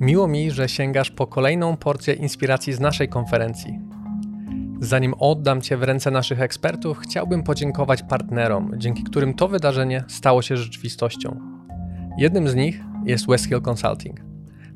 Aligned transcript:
Miło 0.00 0.28
mi, 0.28 0.50
że 0.50 0.68
sięgasz 0.68 1.10
po 1.10 1.26
kolejną 1.26 1.76
porcję 1.76 2.14
inspiracji 2.14 2.72
z 2.72 2.80
naszej 2.80 3.08
konferencji. 3.08 3.78
Zanim 4.80 5.14
oddam 5.18 5.60
Cię 5.60 5.76
w 5.76 5.82
ręce 5.82 6.10
naszych 6.10 6.40
ekspertów, 6.40 6.98
chciałbym 6.98 7.42
podziękować 7.42 8.02
partnerom, 8.02 8.72
dzięki 8.76 9.02
którym 9.02 9.34
to 9.34 9.48
wydarzenie 9.48 10.04
stało 10.08 10.42
się 10.42 10.56
rzeczywistością. 10.56 11.40
Jednym 12.18 12.48
z 12.48 12.54
nich 12.54 12.80
jest 13.04 13.26
Westhill 13.26 13.62
Consulting. 13.70 14.20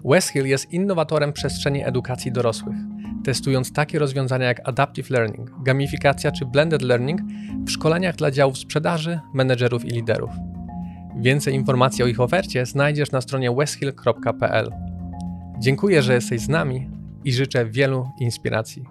Westhill 0.05 0.47
jest 0.47 0.73
innowatorem 0.73 1.33
przestrzeni 1.33 1.85
edukacji 1.85 2.33
dorosłych, 2.33 2.77
testując 3.25 3.73
takie 3.73 3.99
rozwiązania 3.99 4.47
jak 4.47 4.69
Adaptive 4.69 5.11
Learning, 5.11 5.51
gamifikacja 5.65 6.33
czy 6.33 6.47
Blended 6.47 6.83
Learning 6.83 7.21
w 7.67 7.71
szkoleniach 7.71 8.17
dla 8.17 8.31
działów 8.31 8.59
sprzedaży, 8.59 9.21
menedżerów 9.35 9.85
i 9.85 9.89
liderów. 9.89 10.31
Więcej 11.17 11.55
informacji 11.55 12.05
o 12.05 12.07
ich 12.07 12.21
ofercie 12.21 12.67
znajdziesz 12.67 13.11
na 13.11 13.21
stronie 13.21 13.53
westhill.pl. 13.53 14.92
Dziękuję, 15.63 16.03
że 16.03 16.15
jesteś 16.15 16.41
z 16.41 16.49
nami 16.49 16.91
i 17.25 17.33
życzę 17.33 17.65
wielu 17.65 18.07
inspiracji. 18.21 18.85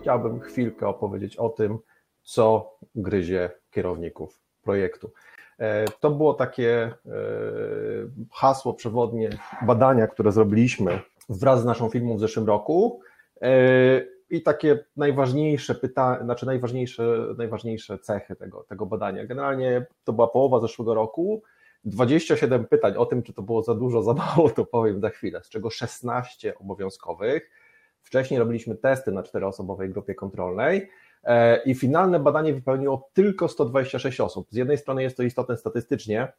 Chciałbym 0.00 0.40
chwilkę 0.40 0.88
opowiedzieć 0.88 1.36
o 1.36 1.48
tym, 1.48 1.78
co 2.22 2.74
gryzie 2.94 3.50
kierowników 3.70 4.40
projektu. 4.62 5.12
E, 5.58 5.84
to 6.00 6.10
było 6.10 6.34
takie 6.34 6.72
e, 6.72 6.92
hasło 8.32 8.74
przewodnie 8.74 9.30
badania, 9.66 10.06
które 10.06 10.32
zrobiliśmy 10.32 11.00
wraz 11.28 11.62
z 11.62 11.64
naszą 11.64 11.90
firmą 11.90 12.16
w 12.16 12.20
zeszłym 12.20 12.46
roku. 12.46 13.00
I 14.30 14.42
takie 14.42 14.84
najważniejsze 14.96 15.74
pytania, 15.74 16.24
znaczy 16.24 16.46
najważniejsze, 16.46 17.26
najważniejsze 17.38 17.98
cechy 17.98 18.36
tego, 18.36 18.64
tego 18.64 18.86
badania. 18.86 19.26
Generalnie 19.26 19.86
to 20.04 20.12
była 20.12 20.28
połowa 20.28 20.60
zeszłego 20.60 20.94
roku. 20.94 21.42
27 21.84 22.66
pytań 22.66 22.94
o 22.96 23.06
tym, 23.06 23.22
czy 23.22 23.32
to 23.32 23.42
było 23.42 23.62
za 23.62 23.74
dużo, 23.74 24.02
za 24.02 24.14
mało, 24.14 24.50
to 24.50 24.64
powiem 24.64 25.00
za 25.00 25.10
chwilę, 25.10 25.42
z 25.42 25.48
czego 25.48 25.70
16 25.70 26.58
obowiązkowych. 26.58 27.50
Wcześniej 28.02 28.40
robiliśmy 28.40 28.76
testy 28.76 29.12
na 29.12 29.22
czteroosobowej 29.22 29.90
grupie 29.90 30.14
kontrolnej 30.14 30.88
E, 31.24 31.62
i 31.62 31.74
finalne 31.74 32.20
badanie 32.20 32.54
wypełniło 32.54 33.10
tylko 33.12 33.48
126 33.48 34.20
osób. 34.20 34.48
Z 34.50 34.56
jednej 34.56 34.78
strony 34.78 35.02
jest 35.02 35.16
to 35.16 35.22
istotne 35.22 35.56
statystycznie, 35.56 36.32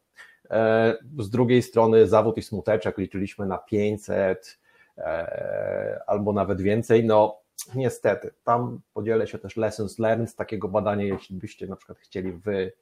e, 0.50 0.94
z 1.18 1.30
drugiej 1.30 1.62
strony 1.62 2.06
zawód 2.06 2.38
i 2.38 2.42
smuteczek 2.42 2.98
liczyliśmy 2.98 3.46
na 3.46 3.58
500 3.58 4.58
e, 4.98 6.00
albo 6.06 6.32
nawet 6.32 6.60
więcej. 6.60 7.04
No 7.04 7.41
niestety, 7.74 8.30
tam 8.44 8.80
podzielę 8.94 9.26
się 9.26 9.38
też 9.38 9.56
lessons 9.56 9.98
learned 9.98 10.36
takiego 10.36 10.68
badania, 10.68 11.04
jeśli 11.04 11.36
byście 11.36 11.66
na 11.66 11.76
przykład 11.76 11.98
chcieli 11.98 12.32
wy 12.32 12.72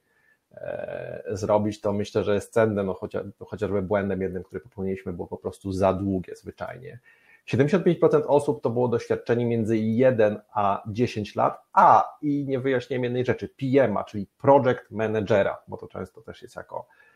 zrobić, 1.31 1.81
to 1.81 1.93
myślę, 1.93 2.23
że 2.23 2.33
jest 2.33 2.53
cenne, 2.53 2.83
no 2.83 2.93
chociaż, 2.93 3.23
chociażby 3.45 3.81
błędem 3.81 4.21
jednym, 4.21 4.43
który 4.43 4.61
popełniliśmy, 4.61 5.13
było 5.13 5.27
po 5.27 5.37
prostu 5.37 5.71
za 5.71 5.93
długie 5.93 6.35
zwyczajnie. 6.35 6.99
75% 7.47 8.23
osób 8.27 8.61
to 8.61 8.69
było 8.69 8.87
doświadczenie 8.87 9.45
między 9.45 9.77
1 9.77 10.39
a 10.53 10.83
10 10.87 11.35
lat, 11.35 11.61
a 11.73 12.17
i 12.21 12.45
nie 12.45 12.59
wyjaśniłem 12.59 13.03
jednej 13.03 13.25
rzeczy, 13.25 13.49
PM-a, 13.49 14.03
czyli 14.03 14.27
Project 14.37 14.91
Managera, 14.91 15.57
bo 15.67 15.77
to 15.77 15.87
często 15.87 16.21
też 16.21 16.41
jest 16.41 16.55
jako 16.55 16.77
e, 16.79 17.10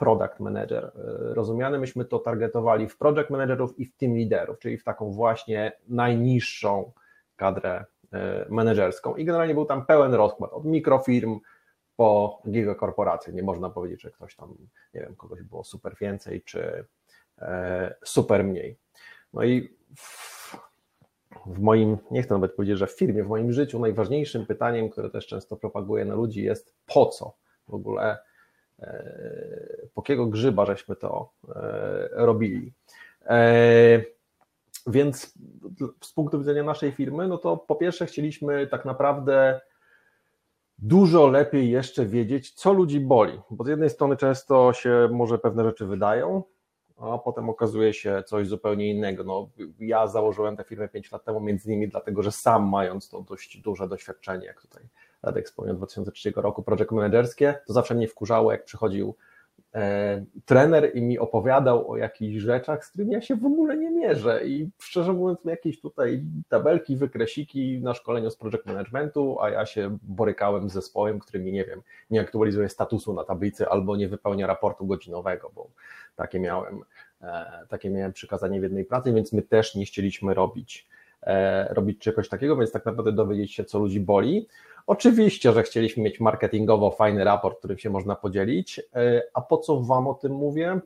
Product 0.00 0.40
Manager 0.40 0.84
e, 0.84 0.90
rozumiany. 1.34 1.78
Myśmy 1.78 2.04
to 2.04 2.18
targetowali 2.18 2.88
w 2.88 2.98
Project 2.98 3.30
Managerów 3.30 3.78
i 3.78 3.86
w 3.86 3.96
Team 3.96 4.14
Leaderów, 4.16 4.58
czyli 4.58 4.78
w 4.78 4.84
taką 4.84 5.12
właśnie 5.12 5.72
najniższą 5.88 6.92
kadrę 7.36 7.84
e, 8.12 8.46
menedżerską. 8.48 9.16
I 9.16 9.24
generalnie 9.24 9.54
był 9.54 9.64
tam 9.64 9.86
pełen 9.86 10.14
rozkład 10.14 10.52
od 10.52 10.64
mikrofirm 10.64 11.40
po 11.96 12.42
gigakorporacje. 12.50 13.32
Nie 13.32 13.42
można 13.42 13.70
powiedzieć, 13.70 14.02
że 14.02 14.10
ktoś 14.10 14.36
tam, 14.36 14.54
nie 14.94 15.00
wiem, 15.00 15.16
kogoś 15.16 15.42
było 15.42 15.64
super 15.64 15.96
więcej 16.00 16.42
czy 16.42 16.84
super 18.04 18.44
mniej. 18.44 18.78
No 19.32 19.42
i 19.42 19.76
w, 19.96 20.56
w 21.46 21.58
moim, 21.58 21.98
nie 22.10 22.22
chcę 22.22 22.34
nawet 22.34 22.54
powiedzieć, 22.54 22.78
że 22.78 22.86
w 22.86 22.98
firmie, 22.98 23.24
w 23.24 23.28
moim 23.28 23.52
życiu 23.52 23.78
najważniejszym 23.78 24.46
pytaniem, 24.46 24.90
które 24.90 25.10
też 25.10 25.26
często 25.26 25.56
propaguję 25.56 26.04
na 26.04 26.14
ludzi 26.14 26.44
jest 26.44 26.74
po 26.86 27.06
co 27.06 27.36
w 27.68 27.74
ogóle, 27.74 28.18
e, 28.80 29.86
po 29.94 30.00
jakiego 30.02 30.26
grzyba 30.26 30.66
żeśmy 30.66 30.96
to 30.96 31.30
e, 31.48 32.08
robili. 32.12 32.72
E, 33.26 34.02
więc 34.86 35.34
z 36.00 36.12
punktu 36.12 36.38
widzenia 36.38 36.62
naszej 36.62 36.92
firmy, 36.92 37.28
no 37.28 37.38
to 37.38 37.56
po 37.56 37.76
pierwsze 37.76 38.06
chcieliśmy 38.06 38.66
tak 38.66 38.84
naprawdę 38.84 39.60
dużo 40.78 41.26
lepiej 41.26 41.70
jeszcze 41.70 42.06
wiedzieć, 42.06 42.54
co 42.54 42.72
ludzi 42.72 43.00
boli, 43.00 43.40
bo 43.50 43.64
z 43.64 43.68
jednej 43.68 43.90
strony 43.90 44.16
często 44.16 44.72
się 44.72 45.08
może 45.12 45.38
pewne 45.38 45.64
rzeczy 45.64 45.86
wydają, 45.86 46.42
a 46.96 47.18
potem 47.18 47.50
okazuje 47.50 47.94
się 47.94 48.22
coś 48.26 48.48
zupełnie 48.48 48.90
innego. 48.90 49.24
No, 49.24 49.48
ja 49.78 50.06
założyłem 50.06 50.56
tę 50.56 50.64
firmę 50.64 50.88
5 50.88 51.12
lat 51.12 51.24
temu, 51.24 51.40
między 51.40 51.68
innymi 51.68 51.88
dlatego, 51.88 52.22
że 52.22 52.32
sam 52.32 52.68
mając 52.68 53.08
to 53.08 53.22
dość 53.22 53.60
duże 53.60 53.88
doświadczenie, 53.88 54.46
jak 54.46 54.60
tutaj 54.60 54.82
Radek 55.22 55.46
wspomniał, 55.46 55.76
2003 55.76 56.32
roku, 56.36 56.62
project 56.62 56.90
managerskie, 56.90 57.54
to 57.66 57.72
zawsze 57.72 57.94
mnie 57.94 58.08
wkurzało, 58.08 58.52
jak 58.52 58.64
przychodził 58.64 59.14
e, 59.74 60.24
trener 60.44 60.96
i 60.96 61.02
mi 61.02 61.18
opowiadał 61.18 61.90
o 61.90 61.96
jakichś 61.96 62.42
rzeczach, 62.42 62.84
z 62.84 62.88
którymi 62.88 63.12
ja 63.12 63.20
się 63.20 63.36
w 63.36 63.44
ogóle 63.44 63.76
nie 63.76 63.90
mierzę 63.90 64.46
i 64.46 64.70
szczerze 64.78 65.12
mówiąc 65.12 65.38
jakieś 65.44 65.80
tutaj 65.80 66.24
tabelki, 66.48 66.96
wykresiki 66.96 67.80
na 67.82 67.94
szkoleniu 67.94 68.30
z 68.30 68.36
project 68.36 68.66
managementu, 68.66 69.40
a 69.40 69.50
ja 69.50 69.66
się 69.66 69.98
borykałem 70.02 70.68
z 70.68 70.72
zespołem, 70.72 71.18
który 71.18 71.38
mi, 71.38 71.52
nie 71.52 71.64
wiem, 71.64 71.82
nie 72.10 72.20
aktualizuje 72.20 72.68
statusu 72.68 73.14
na 73.14 73.24
tablicy 73.24 73.68
albo 73.68 73.96
nie 73.96 74.08
wypełnia 74.08 74.46
raportu 74.46 74.86
godzinowego, 74.86 75.50
bo 75.54 75.70
takie 76.16 76.40
miałem, 76.40 76.82
e, 77.22 77.66
takie 77.68 77.90
miałem 77.90 78.12
przykazanie 78.12 78.60
w 78.60 78.62
jednej 78.62 78.84
pracy, 78.84 79.12
więc 79.12 79.32
my 79.32 79.42
też 79.42 79.74
nie 79.74 79.84
chcieliśmy 79.84 80.34
robić, 80.34 80.88
e, 81.22 81.74
robić 81.74 81.98
czegoś 81.98 82.28
takiego, 82.28 82.56
więc 82.56 82.72
tak 82.72 82.86
naprawdę 82.86 83.12
dowiedzieć 83.12 83.54
się, 83.54 83.64
co 83.64 83.78
ludzi 83.78 84.00
boli. 84.00 84.46
Oczywiście, 84.86 85.52
że 85.52 85.62
chcieliśmy 85.62 86.02
mieć 86.02 86.20
marketingowo 86.20 86.90
fajny 86.90 87.24
raport, 87.24 87.58
którym 87.58 87.78
się 87.78 87.90
można 87.90 88.16
podzielić. 88.16 88.80
E, 88.94 89.22
a 89.34 89.40
po 89.40 89.58
co 89.58 89.80
Wam 89.80 90.08
o 90.08 90.14
tym 90.14 90.32
mówię? 90.32 90.80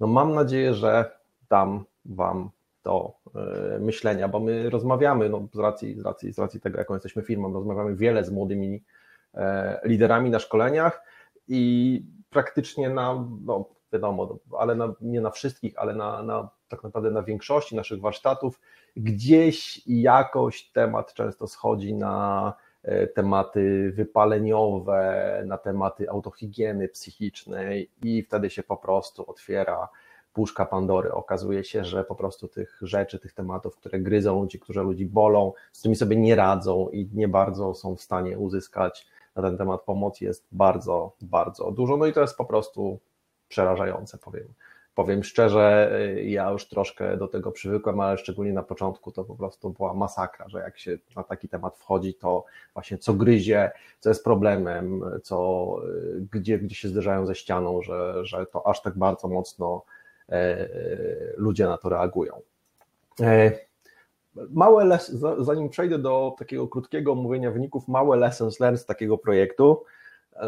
No 0.00 0.06
mam 0.06 0.34
nadzieję, 0.34 0.74
że 0.74 1.10
dam 1.48 1.84
Wam 2.04 2.50
to 2.82 3.12
myślenia, 3.80 4.28
bo 4.28 4.40
my 4.40 4.70
rozmawiamy, 4.70 5.28
no 5.28 5.48
z, 5.52 5.58
racji, 5.58 6.00
z, 6.00 6.04
racji, 6.04 6.32
z 6.32 6.38
racji 6.38 6.60
tego, 6.60 6.78
jaką 6.78 6.94
jesteśmy 6.94 7.22
firmą, 7.22 7.52
rozmawiamy 7.52 7.96
wiele 7.96 8.24
z 8.24 8.30
młodymi 8.30 8.82
liderami 9.84 10.30
na 10.30 10.38
szkoleniach 10.38 11.02
i 11.48 12.02
praktycznie 12.30 12.90
na, 12.90 13.24
no 13.44 13.64
wiadomo, 13.92 14.38
ale 14.58 14.74
na, 14.74 14.94
nie 15.00 15.20
na 15.20 15.30
wszystkich, 15.30 15.78
ale 15.78 15.94
na, 15.94 16.22
na 16.22 16.48
tak 16.70 16.82
naprawdę 16.82 17.10
na 17.10 17.22
większości 17.22 17.76
naszych 17.76 18.00
warsztatów 18.00 18.60
gdzieś 18.96 19.82
jakoś 19.86 20.62
temat 20.62 21.14
często 21.14 21.46
schodzi 21.46 21.94
na 21.94 22.54
e, 22.82 23.06
tematy 23.06 23.92
wypaleniowe, 23.94 25.42
na 25.46 25.58
tematy 25.58 26.10
autohigieny 26.10 26.88
psychicznej 26.88 27.90
i 28.02 28.22
wtedy 28.22 28.50
się 28.50 28.62
po 28.62 28.76
prostu 28.76 29.30
otwiera 29.30 29.88
puszka 30.32 30.66
Pandory. 30.66 31.12
Okazuje 31.12 31.64
się, 31.64 31.84
że 31.84 32.04
po 32.04 32.14
prostu 32.14 32.48
tych 32.48 32.78
rzeczy, 32.82 33.18
tych 33.18 33.32
tematów, 33.32 33.76
które 33.76 34.00
gryzą 34.00 34.40
ludzi, 34.40 34.60
które 34.60 34.82
ludzi 34.82 35.06
bolą, 35.06 35.52
z 35.72 35.78
którymi 35.78 35.96
sobie 35.96 36.16
nie 36.16 36.36
radzą 36.36 36.88
i 36.88 37.08
nie 37.14 37.28
bardzo 37.28 37.74
są 37.74 37.96
w 37.96 38.02
stanie 38.02 38.38
uzyskać 38.38 39.06
na 39.36 39.42
ten 39.42 39.58
temat 39.58 39.82
pomocy 39.82 40.24
jest 40.24 40.46
bardzo, 40.52 41.12
bardzo 41.20 41.72
dużo. 41.72 41.96
No 41.96 42.06
i 42.06 42.12
to 42.12 42.20
jest 42.20 42.36
po 42.36 42.44
prostu 42.44 43.00
przerażające, 43.48 44.18
powiem. 44.18 44.54
Powiem 45.00 45.24
szczerze, 45.24 45.92
ja 46.24 46.50
już 46.50 46.68
troszkę 46.68 47.16
do 47.16 47.28
tego 47.28 47.52
przywykłem, 47.52 48.00
ale 48.00 48.18
szczególnie 48.18 48.52
na 48.52 48.62
początku 48.62 49.12
to 49.12 49.24
po 49.24 49.34
prostu 49.34 49.70
była 49.70 49.94
masakra, 49.94 50.48
że 50.48 50.58
jak 50.58 50.78
się 50.78 50.98
na 51.16 51.22
taki 51.22 51.48
temat 51.48 51.76
wchodzi, 51.76 52.14
to 52.14 52.44
właśnie 52.74 52.98
co 52.98 53.14
gryzie, 53.14 53.70
co 54.00 54.08
jest 54.08 54.24
problemem, 54.24 55.02
co, 55.22 55.76
gdzie, 56.32 56.58
gdzie 56.58 56.74
się 56.74 56.88
zderzają 56.88 57.26
ze 57.26 57.34
ścianą, 57.34 57.82
że, 57.82 58.24
że 58.24 58.46
to 58.46 58.66
aż 58.66 58.82
tak 58.82 58.98
bardzo 58.98 59.28
mocno 59.28 59.82
e, 60.28 60.68
ludzie 61.36 61.66
na 61.66 61.76
to 61.78 61.88
reagują. 61.88 62.32
E, 63.20 63.52
małe 64.50 64.84
les- 64.84 65.12
zanim 65.38 65.68
przejdę 65.68 65.98
do 65.98 66.34
takiego 66.38 66.68
krótkiego 66.68 67.12
omówienia 67.12 67.50
wyników, 67.50 67.88
małe 67.88 68.16
lessons 68.16 68.60
learned 68.60 68.80
z 68.80 68.86
takiego 68.86 69.18
projektu, 69.18 69.82
e, 69.82 69.99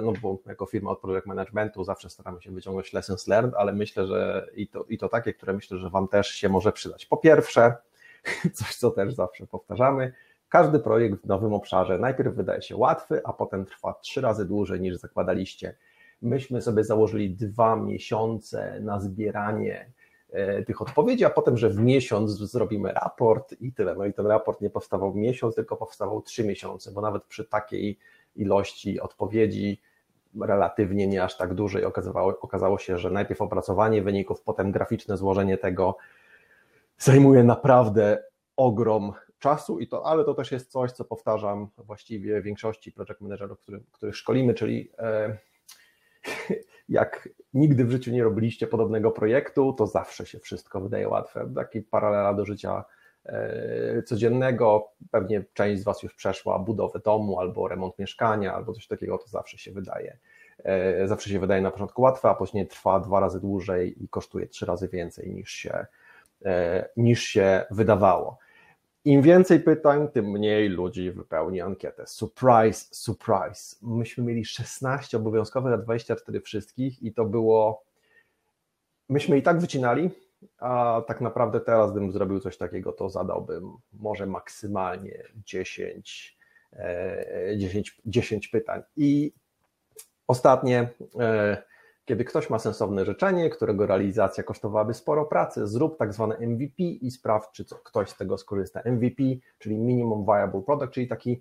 no 0.02 0.12
bo 0.22 0.38
jako 0.46 0.66
firma 0.66 0.90
od 0.90 1.00
project 1.00 1.26
managementu 1.26 1.84
zawsze 1.84 2.10
staramy 2.10 2.42
się 2.42 2.50
wyciągnąć 2.50 2.92
lessons 2.92 3.26
learned, 3.26 3.54
ale 3.54 3.72
myślę, 3.72 4.06
że 4.06 4.48
i 4.54 4.68
to, 4.68 4.84
i 4.88 4.98
to 4.98 5.08
takie, 5.08 5.34
które 5.34 5.52
myślę, 5.52 5.78
że 5.78 5.90
Wam 5.90 6.08
też 6.08 6.28
się 6.28 6.48
może 6.48 6.72
przydać. 6.72 7.06
Po 7.06 7.16
pierwsze, 7.16 7.76
coś 8.54 8.76
co 8.76 8.90
też 8.90 9.14
zawsze 9.14 9.46
powtarzamy, 9.46 10.12
każdy 10.48 10.78
projekt 10.78 11.22
w 11.22 11.26
nowym 11.26 11.52
obszarze 11.52 11.98
najpierw 11.98 12.34
wydaje 12.34 12.62
się 12.62 12.76
łatwy, 12.76 13.20
a 13.24 13.32
potem 13.32 13.64
trwa 13.64 13.94
trzy 13.94 14.20
razy 14.20 14.44
dłużej 14.44 14.80
niż 14.80 14.96
zakładaliście. 14.96 15.76
Myśmy 16.22 16.62
sobie 16.62 16.84
założyli 16.84 17.30
dwa 17.30 17.76
miesiące 17.76 18.80
na 18.80 19.00
zbieranie 19.00 19.92
E, 20.32 20.62
tych 20.62 20.82
odpowiedzi, 20.82 21.24
a 21.24 21.30
potem, 21.30 21.56
że 21.56 21.70
w 21.70 21.78
miesiąc 21.78 22.30
zrobimy 22.30 22.92
raport 22.92 23.54
i 23.60 23.72
tyle. 23.72 23.94
No 23.94 24.04
i 24.04 24.12
ten 24.12 24.26
raport 24.26 24.60
nie 24.60 24.70
powstawał 24.70 25.14
miesiąc, 25.14 25.54
tylko 25.54 25.76
powstawał 25.76 26.22
trzy 26.22 26.44
miesiące, 26.44 26.92
bo 26.92 27.00
nawet 27.00 27.24
przy 27.24 27.44
takiej 27.44 27.98
ilości 28.36 29.00
odpowiedzi 29.00 29.80
relatywnie 30.40 31.06
nie 31.06 31.24
aż 31.24 31.36
tak 31.36 31.54
duży 31.54 31.80
i 31.80 31.84
okazało, 31.84 32.40
okazało 32.40 32.78
się, 32.78 32.98
że 32.98 33.10
najpierw 33.10 33.42
opracowanie 33.42 34.02
wyników, 34.02 34.42
potem 34.42 34.72
graficzne 34.72 35.16
złożenie 35.16 35.58
tego 35.58 35.96
zajmuje 36.98 37.44
naprawdę 37.44 38.24
ogrom 38.56 39.12
czasu, 39.38 39.78
i 39.78 39.88
to, 39.88 40.06
ale 40.06 40.24
to 40.24 40.34
też 40.34 40.52
jest 40.52 40.70
coś, 40.70 40.92
co 40.92 41.04
powtarzam 41.04 41.68
właściwie 41.78 42.42
większości 42.42 42.92
project 42.92 43.20
managerów, 43.20 43.60
których, 43.60 43.90
których 43.90 44.16
szkolimy, 44.16 44.54
czyli 44.54 44.90
e, 44.98 45.38
jak 46.88 47.28
nigdy 47.54 47.84
w 47.84 47.90
życiu 47.90 48.10
nie 48.10 48.24
robiliście 48.24 48.66
podobnego 48.66 49.10
projektu, 49.10 49.72
to 49.72 49.86
zawsze 49.86 50.26
się 50.26 50.38
wszystko 50.38 50.80
wydaje 50.80 51.08
łatwe. 51.08 51.52
Taki 51.54 51.82
paralela 51.82 52.34
do 52.34 52.44
życia 52.44 52.84
codziennego, 54.06 54.88
pewnie 55.10 55.44
część 55.54 55.80
z 55.82 55.84
Was 55.84 56.02
już 56.02 56.14
przeszła 56.14 56.58
budowę 56.58 57.00
domu 57.04 57.40
albo 57.40 57.68
remont 57.68 57.98
mieszkania, 57.98 58.54
albo 58.54 58.72
coś 58.72 58.86
takiego, 58.86 59.18
to 59.18 59.28
zawsze 59.28 59.58
się 59.58 59.72
wydaje. 59.72 60.18
E, 60.64 61.08
zawsze 61.08 61.30
się 61.30 61.40
wydaje 61.40 61.62
na 61.62 61.70
początku 61.70 62.02
łatwe, 62.02 62.28
a 62.28 62.34
później 62.34 62.66
trwa 62.66 63.00
dwa 63.00 63.20
razy 63.20 63.40
dłużej 63.40 64.04
i 64.04 64.08
kosztuje 64.08 64.46
trzy 64.46 64.66
razy 64.66 64.88
więcej 64.88 65.30
niż 65.30 65.50
się, 65.50 65.86
niż 66.96 67.22
się 67.22 67.64
wydawało. 67.70 68.38
Im 69.04 69.22
więcej 69.22 69.60
pytań, 69.60 70.08
tym 70.08 70.30
mniej 70.30 70.68
ludzi 70.68 71.10
wypełni 71.10 71.60
ankietę. 71.60 72.06
Surprise, 72.06 72.88
surprise. 72.90 73.76
Myśmy 73.82 74.24
mieli 74.24 74.44
16 74.44 75.16
obowiązkowych, 75.16 75.72
a 75.72 75.78
24 75.78 76.40
wszystkich 76.40 77.02
i 77.02 77.12
to 77.12 77.24
było. 77.24 77.84
Myśmy 79.08 79.38
i 79.38 79.42
tak 79.42 79.60
wycinali, 79.60 80.10
a 80.58 81.02
tak 81.06 81.20
naprawdę 81.20 81.60
teraz, 81.60 81.90
gdybym 81.90 82.12
zrobił 82.12 82.40
coś 82.40 82.56
takiego, 82.56 82.92
to 82.92 83.08
zadałbym 83.08 83.76
może 83.92 84.26
maksymalnie 84.26 85.22
10, 85.46 86.38
10, 87.56 88.00
10 88.06 88.48
pytań. 88.48 88.82
I 88.96 89.32
ostatnie 90.26 90.88
e, 91.20 91.62
kiedy 92.04 92.24
ktoś 92.24 92.50
ma 92.50 92.58
sensowne 92.58 93.04
życzenie, 93.04 93.50
którego 93.50 93.86
realizacja 93.86 94.44
kosztowałaby 94.44 94.94
sporo 94.94 95.24
pracy, 95.24 95.66
zrób 95.66 95.98
tak 95.98 96.12
zwane 96.12 96.36
MVP 96.40 96.82
i 96.82 97.10
sprawdź, 97.10 97.50
czy 97.52 97.64
ktoś 97.84 98.10
z 98.10 98.16
tego 98.16 98.38
skorzysta. 98.38 98.82
MVP, 98.84 99.22
czyli 99.58 99.78
Minimum 99.78 100.24
Viable 100.24 100.62
Product, 100.62 100.92
czyli 100.92 101.08
taki 101.08 101.40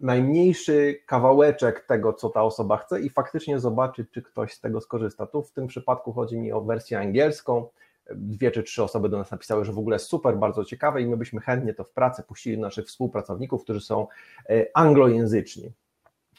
najmniejszy 0.00 1.00
kawałeczek 1.06 1.80
tego, 1.86 2.12
co 2.12 2.28
ta 2.28 2.42
osoba 2.42 2.76
chce 2.76 3.00
i 3.00 3.10
faktycznie 3.10 3.58
zobaczyć, 3.60 4.10
czy 4.10 4.22
ktoś 4.22 4.52
z 4.52 4.60
tego 4.60 4.80
skorzysta. 4.80 5.26
Tu 5.26 5.42
w 5.42 5.52
tym 5.52 5.66
przypadku 5.66 6.12
chodzi 6.12 6.38
mi 6.38 6.52
o 6.52 6.60
wersję 6.60 6.98
angielską. 6.98 7.68
Dwie 8.10 8.50
czy 8.50 8.62
trzy 8.62 8.82
osoby 8.82 9.08
do 9.08 9.18
nas 9.18 9.30
napisały, 9.30 9.64
że 9.64 9.72
w 9.72 9.78
ogóle 9.78 9.98
super, 9.98 10.36
bardzo 10.36 10.64
ciekawe 10.64 11.02
i 11.02 11.06
my 11.06 11.16
byśmy 11.16 11.40
chętnie 11.40 11.74
to 11.74 11.84
w 11.84 11.90
pracę 11.90 12.22
puścili 12.22 12.58
naszych 12.58 12.86
współpracowników, 12.86 13.64
którzy 13.64 13.80
są 13.80 14.06
e, 14.48 14.66
anglojęzyczni. 14.74 15.72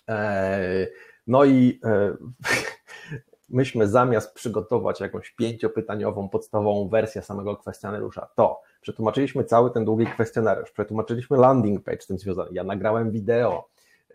E, 0.09 0.87
no 1.27 1.45
i 1.45 1.79
e, 1.83 2.15
myśmy 3.49 3.87
zamiast 3.87 4.33
przygotować 4.33 4.99
jakąś 4.99 5.31
pięciopytaniową, 5.31 6.29
podstawową 6.29 6.89
wersję 6.89 7.21
samego 7.21 7.57
kwestionariusza, 7.57 8.29
to 8.35 8.61
przetłumaczyliśmy 8.81 9.43
cały 9.43 9.71
ten 9.71 9.85
długi 9.85 10.05
kwestionariusz, 10.05 10.71
przetłumaczyliśmy 10.71 11.37
landing 11.37 11.83
page 11.83 12.01
z 12.01 12.07
tym 12.07 12.19
związany, 12.19 12.49
ja 12.53 12.63
nagrałem 12.63 13.11
wideo 13.11 13.69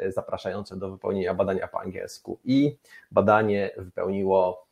zapraszające 0.08 0.76
do 0.76 0.90
wypełnienia 0.90 1.34
badania 1.34 1.68
po 1.68 1.80
angielsku 1.80 2.38
i 2.44 2.76
badanie 3.10 3.70
wypełniło 3.76 4.66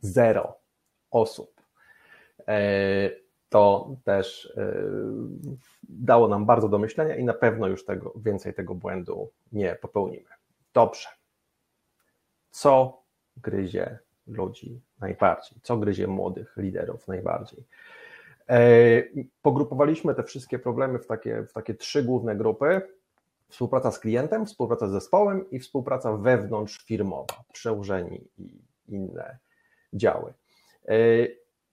zero 0.00 0.57
osób. 1.10 1.62
E, 2.48 3.10
to 3.48 3.96
też 4.04 4.52
e, 4.56 4.74
dało 5.88 6.28
nam 6.28 6.46
bardzo 6.46 6.68
do 6.68 6.78
myślenia 6.78 7.16
i 7.16 7.24
na 7.24 7.34
pewno 7.34 7.66
już 7.66 7.84
tego, 7.84 8.12
więcej 8.16 8.54
tego 8.54 8.74
błędu 8.74 9.30
nie 9.52 9.74
popełnimy. 9.74 10.28
Dobrze. 10.74 11.08
Co 12.50 13.02
gryzie 13.36 13.98
ludzi 14.26 14.80
najbardziej? 15.00 15.58
Co 15.62 15.76
gryzie 15.76 16.06
młodych 16.06 16.56
liderów 16.56 17.08
najbardziej? 17.08 17.64
E, 18.48 18.60
pogrupowaliśmy 19.42 20.14
te 20.14 20.22
wszystkie 20.22 20.58
problemy 20.58 20.98
w 20.98 21.06
takie, 21.06 21.42
w 21.42 21.52
takie 21.52 21.74
trzy 21.74 22.02
główne 22.02 22.36
grupy. 22.36 22.82
Współpraca 23.48 23.90
z 23.90 23.98
klientem, 23.98 24.46
współpraca 24.46 24.88
z 24.88 24.90
zespołem 24.90 25.50
i 25.50 25.60
współpraca 25.60 26.16
wewnątrzfirmowa, 26.16 27.44
przełożeni 27.52 28.28
i 28.38 28.60
inne 28.88 29.38
działy. 29.92 30.32
E, 30.88 30.94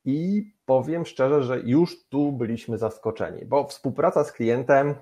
I 0.05 0.51
powiem 0.65 1.05
szczerze, 1.05 1.43
że 1.43 1.59
już 1.59 2.07
tu 2.09 2.31
byliśmy 2.31 2.77
zaskoczeni, 2.77 3.45
bo 3.45 3.67
współpraca 3.67 4.23
z 4.23 4.31
klientem 4.31 4.95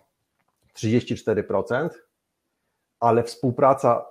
34%, 0.75 1.89
ale 2.99 3.23
współpraca, 3.23 4.05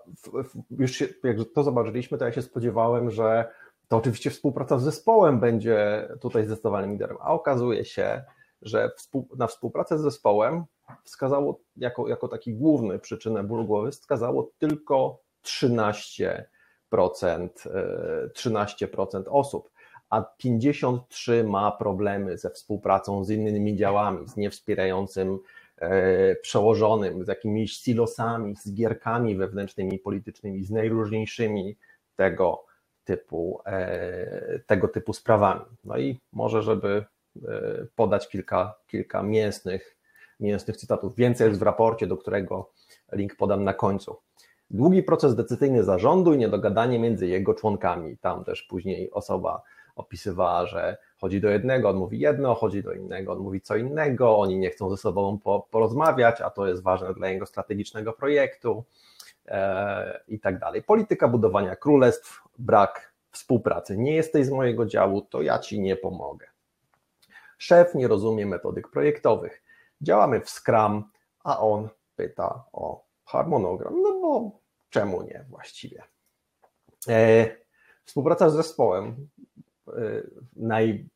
już 0.70 0.90
się, 0.90 1.08
jak 1.25 1.37
to 1.54 1.62
zobaczyliśmy, 1.62 2.19
to 2.19 2.25
ja 2.25 2.32
się 2.32 2.43
spodziewałem, 2.43 3.10
że 3.10 3.50
to 3.88 3.96
oczywiście 3.96 4.31
współpraca 4.31 4.78
z 4.78 4.82
zespołem 4.82 5.40
będzie 5.40 6.08
tutaj 6.20 6.44
zdecydowanym 6.44 6.90
liderem, 6.90 7.16
a 7.20 7.32
okazuje 7.32 7.84
się, 7.84 8.22
że 8.62 8.90
na 9.37 9.46
współpracę 9.46 9.99
z 9.99 10.02
zespołem 10.02 10.64
wskazało 11.04 11.60
jako, 11.76 12.08
jako 12.08 12.28
taki 12.28 12.54
główny 12.54 12.99
przyczynę 12.99 13.44
bólu 13.44 13.64
głowy, 13.64 13.90
wskazało 13.90 14.50
tylko 14.58 15.19
13%, 15.44 16.43
13% 18.34 19.26
e, 19.26 19.31
osób, 19.31 19.70
a 20.12 20.23
53 20.23 21.44
ma 21.44 21.70
problemy 21.70 22.38
ze 22.38 22.50
współpracą 22.50 23.25
z 23.25 23.31
innymi 23.31 23.76
działami, 23.76 24.29
z 24.29 24.37
niewspierającym 24.37 25.38
E, 25.82 26.37
przełożonym, 26.37 27.25
z 27.25 27.29
jakimiś 27.29 27.73
silosami, 27.73 28.56
z 28.56 28.75
gierkami 28.75 29.37
wewnętrznymi, 29.37 29.99
politycznymi, 29.99 30.64
z 30.64 30.70
najróżniejszymi 30.70 31.76
tego 32.17 32.64
typu, 33.05 33.61
e, 33.67 34.59
tego 34.67 34.88
typu 34.88 35.12
sprawami. 35.12 35.64
No 35.85 35.99
i 35.99 36.20
może, 36.32 36.62
żeby 36.62 37.05
e, 37.49 37.87
podać 37.97 38.29
kilka, 38.29 38.75
kilka 38.87 39.23
mięsnych, 39.23 39.97
mięsnych 40.41 40.76
cytatów. 40.76 41.17
Więcej 41.17 41.49
jest 41.49 41.61
w 41.61 41.62
raporcie, 41.62 42.06
do 42.06 42.17
którego 42.17 42.70
link 43.12 43.37
podam 43.37 43.64
na 43.64 43.75
końcu. 43.75 44.17
Długi 44.70 45.03
proces 45.03 45.37
decyzyjny 45.37 45.85
zarządu 45.85 46.35
i 46.35 46.38
niedogadanie 46.38 46.99
między 46.99 47.26
jego 47.26 47.55
członkami. 47.55 48.19
Tam 48.19 48.44
też 48.44 48.62
później 48.62 49.11
osoba 49.11 49.62
opisywała, 49.96 50.66
że 50.66 50.96
chodzi 51.20 51.40
do 51.40 51.48
jednego, 51.48 51.88
on 51.88 51.96
mówi 51.96 52.18
jedno, 52.18 52.54
chodzi 52.54 52.82
do 52.82 52.92
innego, 52.92 53.32
on 53.32 53.38
mówi 53.38 53.60
co 53.60 53.76
innego, 53.76 54.38
oni 54.38 54.58
nie 54.58 54.70
chcą 54.70 54.90
ze 54.90 54.96
sobą 54.96 55.38
porozmawiać, 55.70 56.40
a 56.40 56.50
to 56.50 56.66
jest 56.66 56.82
ważne 56.82 57.14
dla 57.14 57.28
jego 57.28 57.46
strategicznego 57.46 58.12
projektu 58.12 58.84
e, 59.46 60.20
i 60.28 60.40
tak 60.40 60.58
dalej. 60.58 60.82
Polityka 60.82 61.28
budowania 61.28 61.76
królestw, 61.76 62.42
brak 62.58 63.12
współpracy. 63.30 63.99
Nie 63.99 64.14
jesteś 64.14 64.46
z 64.46 64.50
mojego 64.50 64.87
działu, 64.87 65.22
to 65.22 65.42
ja 65.42 65.58
ci 65.58 65.80
nie 65.80 65.96
pomogę. 65.96 66.46
Szef 67.58 67.94
nie 67.94 68.08
rozumie 68.08 68.46
metodyk 68.46 68.88
projektowych. 68.88 69.62
Działamy 70.00 70.40
w 70.40 70.50
Scrum, 70.50 71.04
a 71.44 71.61
on 71.61 71.88
pyta 72.16 72.64
o 72.72 73.04
harmonogram. 73.25 74.02
No 74.02 74.20
bo 74.20 74.50
czemu 74.90 75.22
nie 75.22 75.44
właściwie? 75.49 76.02
E, 77.08 77.46
współpraca 78.04 78.50
z 78.50 78.54
zespołem. 78.54 79.28
Y, 79.99 80.30
naj, 80.56 81.08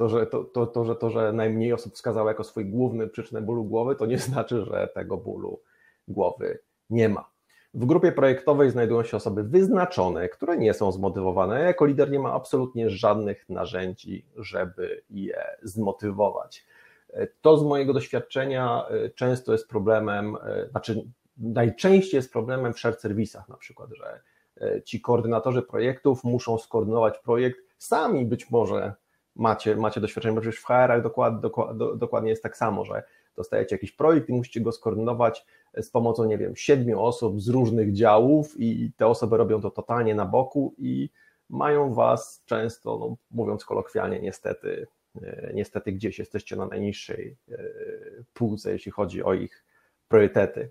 to, 0.00 0.08
że, 0.08 0.26
to, 0.26 0.44
to, 0.44 0.66
to, 0.66 0.84
że, 0.84 0.96
to, 0.96 1.10
że 1.10 1.32
najmniej 1.32 1.72
osób 1.72 1.94
wskazało 1.94 2.28
jako 2.28 2.44
swój 2.44 2.66
główny 2.66 3.08
przyczynę 3.08 3.42
bólu 3.42 3.64
głowy, 3.64 3.96
to 3.96 4.06
nie 4.06 4.18
znaczy, 4.28 4.64
że 4.64 4.88
tego 4.94 5.16
bólu 5.16 5.60
głowy 6.08 6.58
nie 6.90 7.08
ma. 7.08 7.30
W 7.74 7.86
grupie 7.86 8.12
projektowej 8.12 8.70
znajdują 8.70 9.02
się 9.02 9.16
osoby 9.16 9.42
wyznaczone, 9.44 10.28
które 10.28 10.56
nie 10.56 10.74
są 10.74 10.92
zmotywowane. 10.92 11.60
Ja 11.60 11.66
jako 11.66 11.86
lider 11.86 12.10
nie 12.10 12.18
ma 12.18 12.32
absolutnie 12.32 12.90
żadnych 12.90 13.48
narzędzi, 13.48 14.26
żeby 14.36 15.02
je 15.10 15.44
zmotywować. 15.62 16.66
To 17.40 17.56
z 17.58 17.64
mojego 17.64 17.92
doświadczenia 17.92 18.86
y, 18.90 19.10
często 19.10 19.52
jest 19.52 19.68
problemem, 19.68 20.36
y, 20.36 20.68
znaczy 20.70 21.04
najczęściej 21.36 22.18
jest 22.18 22.32
problemem 22.32 22.72
w 22.72 22.78
shared 22.78 23.00
serwisach 23.00 23.48
na 23.48 23.56
przykład, 23.56 23.90
że 23.92 24.20
ci 24.84 25.00
koordynatorzy 25.00 25.62
projektów 25.62 26.24
muszą 26.24 26.58
skoordynować 26.58 27.18
projekt 27.18 27.69
sami 27.82 28.26
być 28.26 28.50
może 28.50 28.94
macie, 29.36 29.76
macie 29.76 30.00
doświadczenie, 30.00 30.34
bo 30.34 30.40
przecież 30.40 30.60
w 30.60 30.66
HR-ach 30.66 31.02
dokład, 31.02 31.40
dokład, 31.40 31.76
dokładnie 31.96 32.30
jest 32.30 32.42
tak 32.42 32.56
samo, 32.56 32.84
że 32.84 33.02
dostajecie 33.36 33.74
jakiś 33.74 33.92
projekt 33.92 34.28
i 34.28 34.32
musicie 34.32 34.60
go 34.60 34.72
skoordynować 34.72 35.46
z 35.74 35.90
pomocą, 35.90 36.24
nie 36.24 36.38
wiem, 36.38 36.56
siedmiu 36.56 37.02
osób 37.02 37.40
z 37.40 37.48
różnych 37.48 37.92
działów 37.92 38.54
i 38.60 38.92
te 38.96 39.06
osoby 39.06 39.36
robią 39.36 39.60
to 39.60 39.70
totalnie 39.70 40.14
na 40.14 40.26
boku 40.26 40.74
i 40.78 41.10
mają 41.48 41.94
was 41.94 42.42
często, 42.46 42.98
no, 42.98 43.16
mówiąc 43.30 43.64
kolokwialnie, 43.64 44.20
niestety, 44.20 44.86
e, 45.22 45.50
niestety 45.54 45.92
gdzieś 45.92 46.18
jesteście 46.18 46.56
na 46.56 46.66
najniższej 46.66 47.36
e, 47.48 47.58
półce, 48.32 48.72
jeśli 48.72 48.92
chodzi 48.92 49.22
o 49.22 49.34
ich 49.34 49.64
priorytety. 50.08 50.70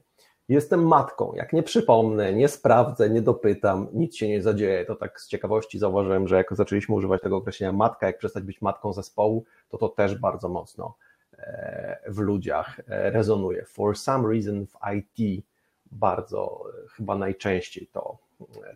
Jestem 0.49 0.87
matką. 0.87 1.33
Jak 1.35 1.53
nie 1.53 1.63
przypomnę, 1.63 2.33
nie 2.33 2.47
sprawdzę, 2.47 3.09
nie 3.09 3.21
dopytam, 3.21 3.87
nic 3.93 4.15
się 4.15 4.27
nie 4.27 4.41
zadzieje. 4.41 4.85
To 4.85 4.95
tak 4.95 5.21
z 5.21 5.27
ciekawości 5.27 5.79
zauważyłem, 5.79 6.27
że 6.27 6.35
jak 6.35 6.55
zaczęliśmy 6.55 6.95
używać 6.95 7.21
tego 7.21 7.37
określenia 7.37 7.73
matka, 7.73 8.07
jak 8.07 8.17
przestać 8.17 8.43
być 8.43 8.61
matką 8.61 8.93
zespołu, 8.93 9.45
to 9.69 9.77
to 9.77 9.89
też 9.89 10.15
bardzo 10.15 10.49
mocno 10.49 10.95
e, 11.37 11.99
w 12.07 12.17
ludziach 12.17 12.79
e, 12.79 13.11
rezonuje. 13.11 13.65
For 13.65 13.97
some 13.97 14.29
reason 14.29 14.65
w 14.67 14.77
IT 14.95 15.45
bardzo, 15.91 16.63
e, 16.85 16.87
chyba 16.87 17.15
najczęściej 17.15 17.87
to, 17.91 18.17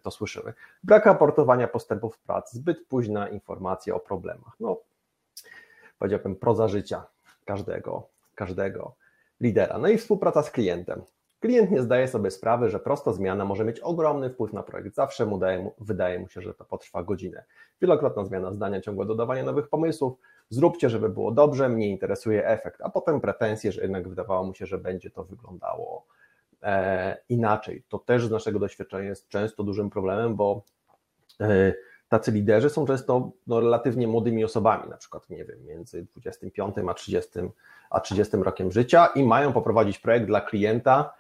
to 0.04 0.12
słyszymy. 0.12 0.54
Brak 0.84 1.06
raportowania 1.06 1.68
postępów 1.68 2.20
prac, 2.20 2.54
zbyt 2.54 2.88
późna 2.88 3.30
informacja 3.30 3.96
o 3.96 4.00
problemach. 4.00 4.56
No, 4.60 4.78
powiedziałbym, 6.00 6.36
proza 6.36 6.68
życia 6.68 7.04
każdego, 7.46 8.08
każdego 8.36 8.96
lidera. 9.42 9.78
No 9.78 9.88
i 9.88 9.98
współpraca 9.98 10.44
z 10.44 10.52
klientem. 10.52 11.02
Klient 11.44 11.72
nie 11.72 11.82
zdaje 11.82 12.08
sobie 12.08 12.32
sprawy, 12.32 12.70
że 12.70 12.80
prosta 12.80 13.14
zmiana 13.14 13.46
może 13.46 13.66
mieć 13.66 13.80
ogromny 13.80 14.30
wpływ 14.30 14.54
na 14.54 14.64
projekt. 14.64 14.96
Zawsze 14.96 15.26
mu, 15.26 15.38
daje, 15.38 15.72
wydaje 15.80 16.20
mu 16.20 16.30
się, 16.30 16.42
że 16.42 16.54
to 16.54 16.66
potrwa 16.66 17.04
godzinę. 17.04 17.44
Wielokrotna 17.82 18.26
zmiana 18.26 18.52
zdania, 18.52 18.82
ciągłe 18.82 19.06
dodawanie 19.06 19.44
nowych 19.44 19.70
pomysłów. 19.70 20.20
Zróbcie, 20.50 20.90
żeby 20.90 21.10
było 21.10 21.32
dobrze, 21.32 21.70
mnie 21.70 21.90
interesuje 21.90 22.48
efekt, 22.48 22.82
a 22.82 22.90
potem 22.90 23.22
pretensje, 23.22 23.72
że 23.72 23.82
jednak 23.82 24.10
wydawało 24.10 24.44
mu 24.44 24.54
się, 24.54 24.66
że 24.66 24.78
będzie 24.78 25.10
to 25.10 25.24
wyglądało 25.24 26.06
e, 26.62 27.18
inaczej. 27.30 27.84
To 27.90 28.00
też 28.00 28.28
z 28.28 28.32
naszego 28.32 28.60
doświadczenia 28.60 29.10
jest 29.10 29.28
często 29.30 29.64
dużym 29.64 29.90
problemem, 29.90 30.36
bo 30.36 30.64
e, 31.42 31.74
tacy 32.10 32.32
liderzy 32.32 32.70
są 32.70 32.86
często 32.86 33.32
no, 33.48 33.60
relatywnie 33.60 34.08
młodymi 34.08 34.44
osobami, 34.44 34.90
na 34.90 34.98
przykład, 34.98 35.30
nie 35.30 35.46
wiem, 35.46 35.66
między 35.66 36.06
25 36.16 36.76
a 36.90 36.94
30, 36.94 37.30
a 37.90 38.00
30 38.00 38.38
rokiem 38.38 38.72
życia 38.72 39.06
i 39.06 39.24
mają 39.24 39.54
poprowadzić 39.54 40.00
projekt 40.00 40.26
dla 40.26 40.42
klienta, 40.42 41.14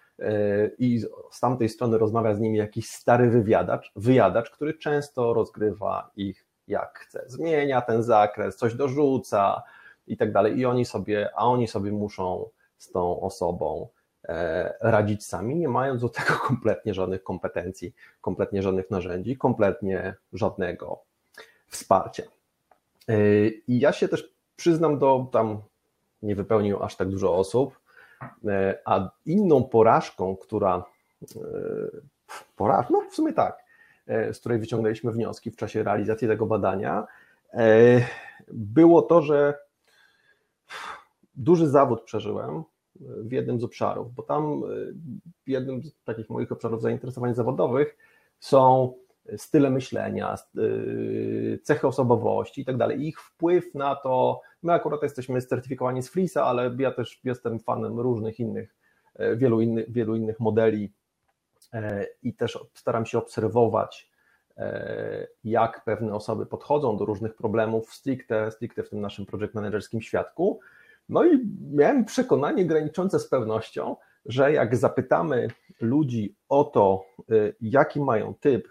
i 0.77 0.99
z 1.31 1.39
tamtej 1.39 1.69
strony 1.69 1.97
rozmawia 1.97 2.35
z 2.35 2.39
nimi 2.39 2.57
jakiś 2.57 2.89
stary 2.89 3.29
wywiadacz, 3.29 3.91
wyjadacz, 3.95 4.49
który 4.49 4.73
często 4.73 5.33
rozgrywa 5.33 6.11
ich 6.15 6.45
jak 6.67 6.99
chce. 6.99 7.23
Zmienia 7.27 7.81
ten 7.81 8.03
zakres, 8.03 8.57
coś 8.57 8.73
dorzuca 8.73 9.63
i 10.07 10.17
tak 10.17 10.31
dalej. 10.31 10.59
I 10.59 10.65
oni 10.65 10.85
sobie, 10.85 11.29
a 11.35 11.45
oni 11.45 11.67
sobie 11.67 11.91
muszą 11.91 12.49
z 12.77 12.91
tą 12.91 13.21
osobą 13.21 13.87
e, 14.23 14.73
radzić 14.81 15.25
sami, 15.25 15.55
nie 15.55 15.67
mając 15.67 16.01
do 16.01 16.09
tego 16.09 16.33
kompletnie 16.47 16.93
żadnych 16.93 17.23
kompetencji, 17.23 17.93
kompletnie 18.21 18.61
żadnych 18.61 18.91
narzędzi, 18.91 19.37
kompletnie 19.37 20.15
żadnego 20.33 21.03
wsparcia. 21.67 22.23
E, 23.07 23.47
I 23.47 23.79
ja 23.79 23.91
się 23.91 24.07
też 24.07 24.33
przyznam 24.55 24.99
do 24.99 25.27
tam 25.31 25.61
nie 26.21 26.35
wypełnił 26.35 26.83
aż 26.83 26.95
tak 26.95 27.09
dużo 27.09 27.35
osób, 27.35 27.82
E, 27.82 27.82
a 28.85 29.09
inną 29.25 29.63
porażką, 29.63 30.35
która 30.35 30.83
e, 31.35 31.39
poraż, 32.55 32.85
no 32.89 33.01
w 33.09 33.15
sumie 33.15 33.33
tak, 33.33 33.57
e, 34.07 34.33
z 34.33 34.39
której 34.39 34.59
wyciągnęliśmy 34.59 35.11
wnioski 35.11 35.51
w 35.51 35.55
czasie 35.55 35.83
realizacji 35.83 36.27
tego 36.27 36.45
badania, 36.45 37.07
było 38.47 39.01
to, 39.01 39.21
że 39.21 39.59
duży 41.35 41.69
zawód 41.69 42.01
przeżyłem 42.01 42.63
w 42.99 43.31
jednym 43.31 43.59
z 43.59 43.63
obszarów, 43.63 44.13
bo 44.13 44.23
tam 44.23 44.61
w 45.45 45.49
jednym 45.49 45.83
z 45.83 46.03
takich 46.03 46.29
moich 46.29 46.51
obszarów 46.51 46.81
zainteresowań 46.81 47.35
zawodowych 47.35 47.97
są 48.39 48.93
style 49.37 49.69
myślenia, 49.69 50.35
cechy 51.63 51.87
osobowości 51.87 52.61
i 52.61 52.65
tak 52.65 52.77
dalej. 52.77 53.07
Ich 53.07 53.21
wpływ 53.21 53.75
na 53.75 53.95
to, 53.95 54.41
my 54.63 54.73
akurat 54.73 55.03
jesteśmy 55.03 55.41
certyfikowani 55.41 56.03
z 56.03 56.09
Flisa, 56.09 56.43
ale 56.43 56.75
ja 56.77 56.91
też 56.91 57.21
jestem 57.23 57.59
fanem 57.59 57.99
różnych 57.99 58.39
innych, 58.39 58.75
e, 59.15 59.35
wielu 59.35 59.61
innych, 59.61 59.91
wielu 59.91 60.15
innych 60.15 60.39
modeli 60.39 60.93
e, 61.73 62.05
i 62.23 62.33
też 62.33 62.59
staram 62.73 63.05
się 63.05 63.17
obserwować, 63.17 64.11
e, 64.57 65.27
jak 65.43 65.83
pewne 65.83 66.13
osoby 66.13 66.45
podchodzą 66.45 66.97
do 66.97 67.05
różnych 67.05 67.35
problemów 67.35 67.93
stricte, 67.93 68.51
stricte 68.51 68.83
w 68.83 68.89
tym 68.89 69.01
naszym 69.01 69.25
project 69.25 69.53
managerskim 69.53 70.01
świadku. 70.01 70.59
No 71.09 71.25
i 71.25 71.39
miałem 71.71 72.05
przekonanie 72.05 72.65
graniczące 72.65 73.19
z 73.19 73.27
pewnością, 73.27 73.95
że 74.25 74.53
jak 74.53 74.75
zapytamy 74.75 75.47
ludzi 75.81 76.35
o 76.49 76.63
to, 76.63 77.05
jaki 77.61 78.01
mają 78.01 78.33
typ 78.33 78.67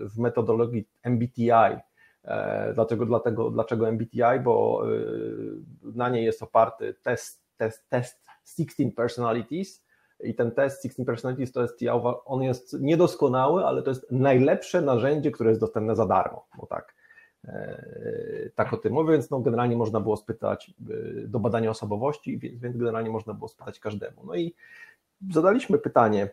w 0.00 0.18
metodologii 0.18 0.88
MBTI. 1.02 1.87
E, 2.28 2.72
dlaczego, 2.74 3.06
dlatego, 3.06 3.50
dlaczego 3.50 3.88
MBTI? 3.88 4.40
Bo 4.44 4.82
e, 4.86 5.92
na 5.94 6.08
niej 6.08 6.24
jest 6.24 6.42
oparty 6.42 6.94
test, 7.02 7.42
test, 7.56 7.88
test 7.88 8.26
16 8.44 8.90
personalities 8.96 9.86
i 10.20 10.34
ten 10.34 10.50
test 10.50 10.82
16 10.82 11.04
personalities 11.04 11.52
to 11.52 11.62
jest, 11.62 11.80
on 12.24 12.42
jest 12.42 12.80
niedoskonały, 12.80 13.64
ale 13.64 13.82
to 13.82 13.90
jest 13.90 14.06
najlepsze 14.10 14.82
narzędzie, 14.82 15.30
które 15.30 15.50
jest 15.50 15.60
dostępne 15.60 15.96
za 15.96 16.06
darmo, 16.06 16.46
bo 16.58 16.66
tak, 16.66 16.94
e, 17.44 18.50
tak 18.54 18.72
o 18.72 18.76
tym 18.76 18.92
mówię, 18.92 19.12
więc 19.12 19.30
no 19.30 19.40
generalnie 19.40 19.76
można 19.76 20.00
było 20.00 20.16
spytać 20.16 20.74
do 21.26 21.38
badania 21.38 21.70
osobowości, 21.70 22.38
więc, 22.38 22.60
więc 22.60 22.76
generalnie 22.76 23.10
można 23.10 23.34
było 23.34 23.48
spytać 23.48 23.80
każdemu. 23.80 24.26
No 24.26 24.34
i 24.34 24.54
zadaliśmy 25.32 25.78
pytanie, 25.78 26.28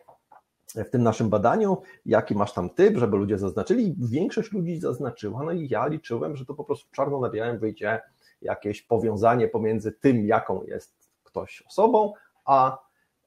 w 0.84 0.90
tym 0.90 1.02
naszym 1.02 1.30
badaniu, 1.30 1.82
jaki 2.06 2.34
masz 2.34 2.52
tam 2.52 2.70
typ, 2.70 2.96
żeby 2.96 3.16
ludzie 3.16 3.38
zaznaczyli. 3.38 3.94
Większość 3.98 4.52
ludzi 4.52 4.80
zaznaczyła, 4.80 5.42
no 5.42 5.52
i 5.52 5.68
ja 5.68 5.86
liczyłem, 5.86 6.36
że 6.36 6.46
to 6.46 6.54
po 6.54 6.64
prostu 6.64 6.88
czarno 6.92 7.20
na 7.20 7.30
białym 7.30 7.58
wyjdzie 7.58 8.00
jakieś 8.42 8.82
powiązanie 8.82 9.48
pomiędzy 9.48 9.92
tym, 9.92 10.26
jaką 10.26 10.62
jest 10.62 11.10
ktoś 11.24 11.62
osobą, 11.68 12.12
a 12.44 12.78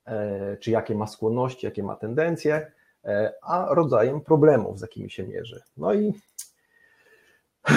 e, 0.05 0.57
czy 0.57 0.71
jakie 0.71 0.95
ma 0.95 1.07
skłonności, 1.07 1.65
jakie 1.65 1.83
ma 1.83 1.95
tendencje, 1.95 2.71
e, 3.05 3.33
a 3.41 3.67
rodzajem 3.73 4.21
problemów, 4.21 4.79
z 4.79 4.81
jakimi 4.81 5.09
się 5.09 5.27
mierzy. 5.27 5.61
No 5.77 5.93
i 5.93 6.13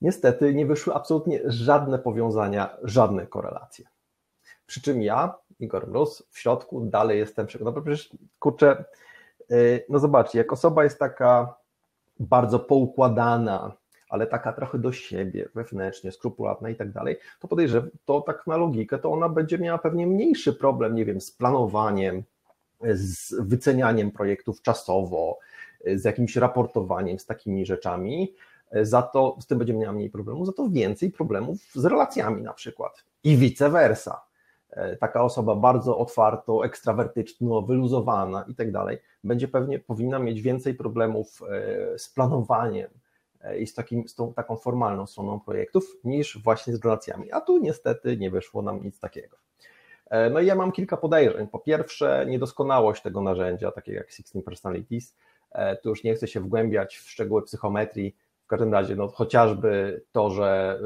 niestety 0.00 0.54
nie 0.54 0.66
wyszły 0.66 0.94
absolutnie 0.94 1.40
żadne 1.44 1.98
powiązania, 1.98 2.76
żadne 2.82 3.26
korelacje. 3.26 3.86
Przy 4.70 4.80
czym 4.80 5.02
ja 5.02 5.34
Igor 5.60 5.88
Mróz, 5.88 6.22
w 6.30 6.38
środku 6.38 6.80
dalej 6.80 7.18
jestem 7.18 7.46
przekonany, 7.46 7.76
no 7.76 7.82
przecież 7.82 8.10
kurczę, 8.38 8.84
y, 9.50 9.84
no 9.88 9.98
zobaczcie, 9.98 10.38
jak 10.38 10.52
osoba 10.52 10.84
jest 10.84 10.98
taka 10.98 11.54
bardzo 12.20 12.58
poukładana, 12.58 13.72
ale 14.08 14.26
taka 14.26 14.52
trochę 14.52 14.78
do 14.78 14.92
siebie, 14.92 15.48
wewnętrznie, 15.54 16.12
skrupulatna 16.12 16.70
i 16.70 16.74
tak 16.74 16.92
dalej, 16.92 17.16
to 17.40 17.48
podejrzewam, 17.48 17.90
to 18.04 18.20
tak 18.20 18.46
na 18.46 18.56
logikę, 18.56 18.98
to 18.98 19.12
ona 19.12 19.28
będzie 19.28 19.58
miała 19.58 19.78
pewnie 19.78 20.06
mniejszy 20.06 20.52
problem, 20.52 20.94
nie 20.94 21.04
wiem, 21.04 21.20
z 21.20 21.30
planowaniem, 21.30 22.22
z 22.94 23.34
wycenianiem 23.34 24.10
projektów 24.10 24.62
czasowo, 24.62 25.38
z 25.94 26.04
jakimś 26.04 26.36
raportowaniem, 26.36 27.18
z 27.18 27.26
takimi 27.26 27.66
rzeczami, 27.66 28.34
za 28.82 29.02
to 29.02 29.36
z 29.40 29.46
tym 29.46 29.58
będzie 29.58 29.74
miała 29.74 29.92
mniej 29.92 30.10
problemu, 30.10 30.46
za 30.46 30.52
to 30.52 30.68
więcej 30.68 31.10
problemów 31.10 31.58
z 31.74 31.84
relacjami 31.84 32.42
na 32.42 32.52
przykład 32.52 33.04
i 33.24 33.36
vice 33.36 33.70
versa. 33.70 34.29
E, 34.70 34.96
taka 34.96 35.22
osoba 35.22 35.56
bardzo 35.56 35.98
otwarto, 35.98 36.64
ekstrawertyczna, 36.64 37.60
wyluzowana 37.66 38.44
i 38.48 38.54
tak 38.54 38.72
dalej, 38.72 38.98
będzie 39.24 39.48
pewnie 39.48 39.78
powinna 39.78 40.18
mieć 40.18 40.42
więcej 40.42 40.74
problemów 40.74 41.40
e, 41.42 41.98
z 41.98 42.08
planowaniem 42.08 42.90
e, 43.40 43.58
i 43.58 43.66
z, 43.66 43.74
takim, 43.74 44.08
z 44.08 44.14
tą 44.14 44.34
taką 44.34 44.56
formalną 44.56 45.06
stroną 45.06 45.40
projektów 45.40 45.96
niż 46.04 46.42
właśnie 46.42 46.76
z 46.76 46.84
relacjami. 46.84 47.32
A 47.32 47.40
tu 47.40 47.58
niestety 47.58 48.16
nie 48.16 48.30
wyszło 48.30 48.62
nam 48.62 48.82
nic 48.82 49.00
takiego. 49.00 49.36
No 50.30 50.40
i 50.40 50.46
ja 50.46 50.54
mam 50.54 50.72
kilka 50.72 50.96
podejrzeń. 50.96 51.48
Po 51.48 51.58
pierwsze, 51.58 52.26
niedoskonałość 52.28 53.02
tego 53.02 53.22
narzędzia, 53.22 53.70
takiego 53.70 53.98
jak 53.98 54.10
16 54.10 54.42
Personalities. 54.42 55.16
Tu 55.82 55.88
już 55.88 56.04
nie 56.04 56.14
chcę 56.14 56.28
się 56.28 56.40
wgłębiać 56.40 56.96
w 56.96 57.10
szczegóły 57.10 57.42
psychometrii, 57.42 58.16
każdym 58.50 58.72
razie, 58.72 58.96
no, 58.96 59.08
chociażby 59.08 60.02
to, 60.12 60.30
że 60.30 60.78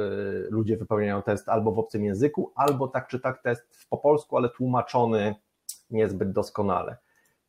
y, 0.46 0.50
ludzie 0.50 0.76
wypełniają 0.76 1.22
test 1.22 1.48
albo 1.48 1.72
w 1.72 1.78
obcym 1.78 2.04
języku, 2.04 2.52
albo 2.54 2.88
tak 2.88 3.08
czy 3.08 3.20
tak 3.20 3.42
test 3.42 3.86
po 3.90 3.98
polsku, 3.98 4.36
ale 4.36 4.48
tłumaczony 4.48 5.34
niezbyt 5.90 6.32
doskonale. 6.32 6.96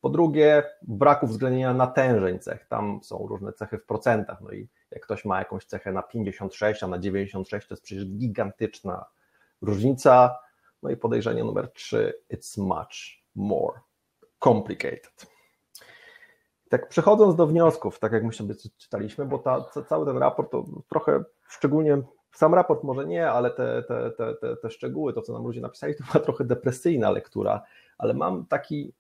Po 0.01 0.09
drugie, 0.09 0.63
braku 0.81 1.25
uwzględnienia 1.25 1.73
natężeń 1.73 2.39
cech. 2.39 2.67
Tam 2.67 2.99
są 3.03 3.27
różne 3.27 3.53
cechy 3.53 3.77
w 3.77 3.85
procentach. 3.85 4.41
No 4.41 4.51
i 4.51 4.67
jak 4.91 5.03
ktoś 5.03 5.25
ma 5.25 5.39
jakąś 5.39 5.65
cechę 5.65 5.91
na 5.91 6.03
56, 6.03 6.83
a 6.83 6.87
na 6.87 6.99
96, 6.99 7.67
to 7.67 7.73
jest 7.73 7.83
przecież 7.83 8.05
gigantyczna 8.05 9.05
różnica. 9.61 10.39
No 10.83 10.89
i 10.89 10.97
podejrzenie 10.97 11.43
numer 11.43 11.71
3, 11.71 12.13
it's 12.33 12.61
much 12.61 13.23
more 13.35 13.79
complicated. 14.39 15.34
Tak 16.69 16.89
przechodząc 16.89 17.35
do 17.35 17.47
wniosków, 17.47 17.99
tak 17.99 18.11
jak 18.11 18.23
my 18.23 18.33
sobie 18.33 18.55
czytaliśmy, 18.77 19.25
bo 19.25 19.37
ta, 19.37 19.65
cały 19.89 20.05
ten 20.05 20.17
raport 20.17 20.51
to 20.51 20.65
trochę 20.89 21.23
szczególnie, 21.47 22.01
sam 22.31 22.53
raport 22.53 22.83
może 22.83 23.05
nie, 23.05 23.31
ale 23.31 23.51
te, 23.51 23.83
te, 23.83 24.11
te, 24.11 24.55
te, 24.57 24.69
szczegóły, 24.69 25.13
to 25.13 25.21
co 25.21 25.33
nam 25.33 25.43
ludzie 25.43 25.61
napisali, 25.61 25.95
to 25.95 26.03
była 26.11 26.23
trochę 26.25 26.43
depresyjna 26.43 27.11
lektura, 27.11 27.61
ale 27.97 28.13
mam 28.13 28.45
taki, 28.45 28.93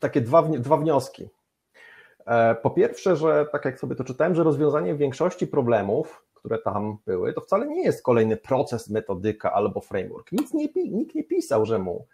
takie 0.00 0.20
dwa, 0.20 0.42
dwa 0.42 0.76
wnioski. 0.76 1.28
E, 2.26 2.54
po 2.54 2.70
pierwsze, 2.70 3.16
że 3.16 3.46
tak 3.52 3.64
jak 3.64 3.80
sobie 3.80 3.96
to 3.96 4.04
czytałem, 4.04 4.34
że 4.34 4.42
rozwiązanie 4.42 4.94
większości 4.94 5.46
problemów, 5.46 6.24
które 6.34 6.58
tam 6.58 6.98
były, 7.06 7.32
to 7.32 7.40
wcale 7.40 7.66
nie 7.66 7.84
jest 7.84 8.02
kolejny 8.02 8.36
proces, 8.36 8.90
metodyka 8.90 9.52
albo 9.52 9.80
framework. 9.80 10.32
Nic 10.32 10.54
nie, 10.54 10.68
nikt 10.74 11.14
nie 11.14 11.24
pisał, 11.24 11.66
że 11.66 11.78
mu, 11.78 12.06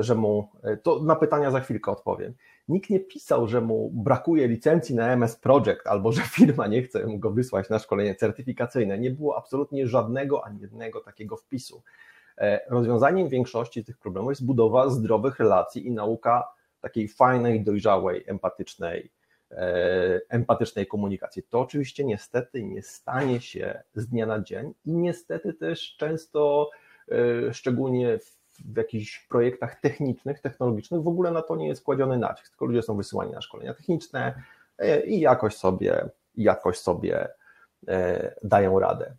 że 0.00 0.14
mu, 0.14 0.48
e, 0.62 0.76
to 0.76 1.02
na 1.02 1.16
pytania 1.16 1.50
za 1.50 1.60
chwilkę 1.60 1.90
odpowiem 1.90 2.34
nikt 2.68 2.90
nie 2.90 3.00
pisał, 3.00 3.48
że 3.48 3.60
mu 3.60 3.90
brakuje 3.90 4.48
licencji 4.48 4.94
na 4.94 5.12
MS 5.12 5.36
Project 5.36 5.86
albo 5.86 6.12
że 6.12 6.22
firma 6.22 6.66
nie 6.66 6.82
chce 6.82 7.06
mu 7.06 7.18
go 7.18 7.30
wysłać 7.30 7.68
na 7.68 7.78
szkolenie 7.78 8.14
certyfikacyjne. 8.14 8.98
Nie 8.98 9.10
było 9.10 9.36
absolutnie 9.36 9.86
żadnego 9.86 10.44
ani 10.44 10.60
jednego 10.60 11.00
takiego 11.00 11.36
wpisu. 11.36 11.82
E, 12.38 12.60
rozwiązaniem 12.68 13.28
większości 13.28 13.84
tych 13.84 13.98
problemów 13.98 14.30
jest 14.30 14.44
budowa 14.44 14.90
zdrowych 14.90 15.38
relacji 15.38 15.86
i 15.86 15.90
nauka 15.90 16.48
takiej 16.80 17.08
fajnej, 17.08 17.64
dojrzałej, 17.64 18.24
empatycznej, 18.26 19.12
e, 19.50 20.20
empatycznej 20.28 20.86
komunikacji. 20.86 21.42
To 21.42 21.60
oczywiście 21.60 22.04
niestety 22.04 22.64
nie 22.64 22.82
stanie 22.82 23.40
się 23.40 23.82
z 23.94 24.08
dnia 24.08 24.26
na 24.26 24.40
dzień 24.40 24.74
i 24.84 24.92
niestety 24.92 25.54
też 25.54 25.96
często, 25.96 26.70
e, 27.08 27.54
szczególnie 27.54 28.18
w 28.18 28.45
jakichś 28.76 29.26
projektach 29.28 29.80
technicznych, 29.80 30.40
technologicznych, 30.40 31.02
w 31.02 31.08
ogóle 31.08 31.30
na 31.30 31.42
to 31.42 31.56
nie 31.56 31.68
jest 31.68 31.84
kładziony 31.84 32.18
nacisk, 32.18 32.50
tylko 32.50 32.64
ludzie 32.64 32.82
są 32.82 32.96
wysyłani 32.96 33.32
na 33.32 33.40
szkolenia 33.40 33.74
techniczne 33.74 34.42
i 35.06 35.20
jakoś 35.20 35.56
sobie, 35.56 36.08
jakoś 36.34 36.78
sobie 36.78 37.28
dają 38.42 38.78
radę. 38.78 39.14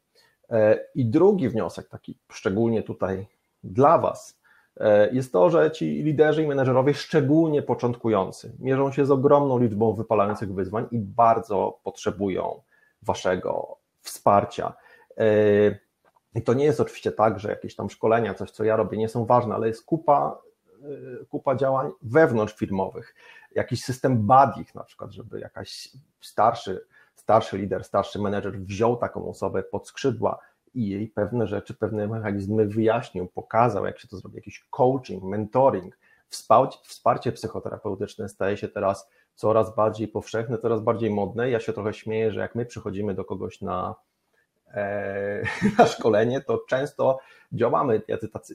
I 0.96 1.06
drugi 1.06 1.50
wniosek, 1.50 1.90
taki 1.90 2.18
szczególnie 2.30 2.84
tutaj 2.84 3.28
dla 3.64 3.98
Was, 3.98 4.38
E, 4.80 5.14
jest 5.14 5.32
to, 5.32 5.50
że 5.50 5.72
ci 5.72 6.04
liderzy 6.04 6.44
i 6.44 6.48
menedżerowie, 6.48 6.94
szczególnie 6.94 7.62
początkujący, 7.62 8.54
mierzą 8.60 8.92
się 8.92 9.06
z 9.06 9.12
ogromną 9.12 9.60
liczbą 9.60 9.94
wypalających 9.94 10.54
wyzwań 10.54 10.88
i 10.92 11.00
bardzo 11.00 11.80
potrzebują 11.84 12.62
Waszego 13.02 13.78
wsparcia. 14.02 14.74
I 16.36 16.42
to 16.42 16.54
nie 16.54 16.66
jest 16.66 16.80
oczywiście 16.80 17.12
tak, 17.12 17.40
że 17.40 17.50
jakieś 17.50 17.76
tam 17.76 17.90
szkolenia, 17.90 18.34
coś 18.34 18.52
co 18.52 18.64
ja 18.64 18.76
robię, 18.76 18.98
nie 18.98 19.10
są 19.10 19.26
ważne, 19.26 19.56
ale 19.56 19.68
jest 19.68 19.86
kupa, 19.86 20.42
e, 21.22 21.26
kupa 21.26 21.56
działań 21.56 21.92
wewnątrzfirmowych, 22.02 23.16
jakiś 23.56 23.84
system 23.84 24.28
badich 24.28 24.76
na 24.76 24.84
przykład, 24.84 25.12
żeby 25.12 25.40
jakaś 25.40 25.90
starszy, 26.22 26.86
starszy 27.16 27.58
lider, 27.58 27.84
starszy 27.84 28.20
menedżer 28.20 28.60
wziął 28.60 28.98
taką 28.98 29.30
osobę 29.30 29.64
pod 29.64 29.88
skrzydła, 29.88 30.40
i 30.78 30.90
jej 30.90 31.08
pewne 31.08 31.48
rzeczy, 31.48 31.74
pewne 31.74 32.08
mechanizmy 32.08 32.68
wyjaśnił, 32.68 33.28
pokazał, 33.28 33.86
jak 33.86 34.00
się 34.00 34.08
to 34.08 34.18
zrobi, 34.18 34.36
jakiś 34.36 34.68
coaching, 34.70 35.24
mentoring, 35.24 35.98
wsparcie 36.84 37.32
psychoterapeutyczne 37.32 38.30
staje 38.30 38.58
się 38.58 38.68
teraz 38.68 39.10
coraz 39.36 39.76
bardziej 39.76 40.08
powszechne, 40.08 40.58
coraz 40.58 40.82
bardziej 40.82 41.10
modne. 41.10 41.50
Ja 41.50 41.60
się 41.60 41.74
trochę 41.74 41.94
śmieję, 41.94 42.32
że 42.32 42.40
jak 42.40 42.56
my 42.56 42.66
przychodzimy 42.66 43.14
do 43.14 43.26
kogoś 43.26 43.62
na, 43.62 43.96
na 45.78 45.86
szkolenie, 45.86 46.42
to 46.42 46.64
często 46.68 47.20
działamy 47.52 48.02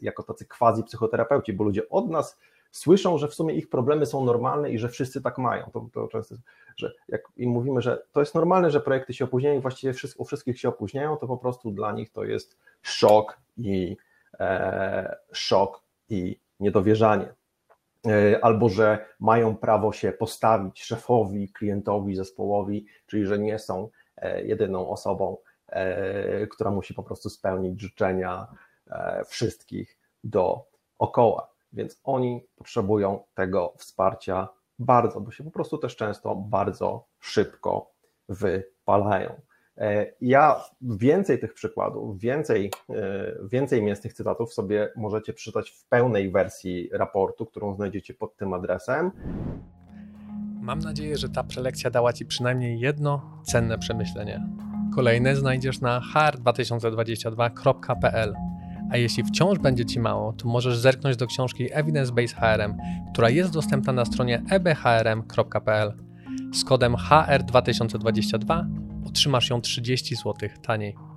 jako 0.03 0.23
tacy 0.23 0.47
quasi 0.47 0.85
psychoterapeuci, 0.85 1.53
bo 1.53 1.65
ludzie 1.65 1.89
od 1.89 2.11
nas 2.11 2.39
słyszą, 2.71 3.19
że 3.19 3.29
w 3.29 3.35
sumie 3.35 3.55
ich 3.55 3.69
problemy 3.69 4.07
są 4.07 4.25
normalne 4.25 4.71
i 4.71 4.79
że 4.79 4.89
wszyscy 4.89 5.23
tak 5.23 5.39
mają. 5.39 5.71
To, 5.73 5.89
to 5.93 6.09
często, 6.09 6.35
że 6.77 6.93
jak 7.09 7.23
im 7.37 7.51
mówimy, 7.51 7.83
że 7.83 8.03
to 8.13 8.21
jest 8.21 8.35
normalne, 8.35 8.71
że 8.71 8.81
projekty 8.81 9.15
się 9.15 9.25
opóźniają 9.25 9.59
i 9.59 9.61
właściwie 9.61 9.95
u 10.17 10.25
wszystkich 10.25 10.61
się 10.61 10.69
opóźniają, 10.69 11.17
to 11.17 11.27
po 11.27 11.37
prostu 11.37 11.71
dla 11.71 11.93
nich 11.93 12.13
to 12.13 12.25
jest 12.25 12.59
szok 12.83 13.39
i 13.57 13.97
e, 14.41 15.17
szok 15.33 15.83
i 16.09 16.41
niedowierzanie. 16.61 17.35
E, 18.07 18.45
albo 18.45 18.69
że 18.69 19.07
mają 19.21 19.57
prawo 19.57 19.93
się 19.93 20.13
postawić 20.13 20.83
szefowi, 20.83 21.49
klientowi, 21.49 22.17
zespołowi, 22.17 22.87
czyli 23.07 23.27
że 23.27 23.39
nie 23.39 23.59
są 23.59 23.89
e, 24.17 24.45
jedyną 24.45 24.91
osobą, 24.91 25.37
e, 25.37 25.52
która 26.51 26.71
musi 26.71 26.95
po 26.95 27.03
prostu 27.03 27.31
spełnić 27.31 27.81
życzenia 27.81 28.47
e, 28.91 29.25
wszystkich 29.25 29.99
dookoła 30.25 31.53
więc 31.73 32.01
oni 32.05 32.47
potrzebują 32.57 33.21
tego 33.35 33.75
wsparcia 33.77 34.49
bardzo, 34.79 35.21
bo 35.21 35.31
się 35.31 35.45
po 35.45 35.51
prostu 35.51 35.79
też 35.79 35.97
często 35.97 36.35
bardzo 36.35 37.07
szybko 37.21 37.93
wypalają. 38.29 39.41
E, 39.79 40.13
ja 40.21 40.65
więcej 40.81 41.39
tych 41.39 41.55
przykładów, 41.55 42.19
więcej, 42.19 42.71
e, 42.91 43.33
więcej 43.49 43.83
mięsnych 43.83 44.13
cytatów 44.13 44.55
sobie 44.55 44.93
możecie 44.97 45.33
przeczytać 45.33 45.71
w 45.71 45.85
pełnej 45.89 46.31
wersji 46.31 46.89
raportu, 46.93 47.47
którą 47.47 47.75
znajdziecie 47.75 48.15
pod 48.15 48.37
tym 48.37 48.53
adresem. 48.53 49.11
Mam 50.61 50.79
nadzieję, 50.79 51.17
że 51.17 51.29
ta 51.29 51.45
prelekcja 51.45 51.91
dała 51.91 52.13
Ci 52.13 52.27
przynajmniej 52.27 52.81
jedno 52.81 53.41
cenne 53.45 53.79
przemyślenie. 53.79 54.47
Kolejne 54.95 55.37
znajdziesz 55.37 55.81
na 55.81 56.01
hr2022.pl. 56.15 58.35
A 58.91 58.97
jeśli 58.97 59.25
wciąż 59.25 59.59
będzie 59.59 59.85
Ci 59.85 60.01
mało, 60.01 60.33
to 60.33 60.49
możesz 60.49 60.79
zerknąć 60.79 61.17
do 61.17 61.27
książki 61.27 61.69
Evidence 61.73 62.13
Based 62.13 62.37
HRM, 62.37 62.77
która 63.13 63.31
jest 63.31 63.53
dostępna 63.53 63.93
na 63.93 64.05
stronie 64.05 64.43
ebhrm.pl. 64.51 65.93
Z 66.55 66.65
kodem 66.65 66.95
HR2022 66.95 68.65
otrzymasz 69.07 69.51
ją 69.51 69.61
30 69.61 70.17
zł 70.17 70.35
taniej. 70.63 71.12